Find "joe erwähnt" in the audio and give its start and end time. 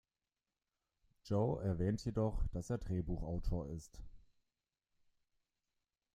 1.25-2.03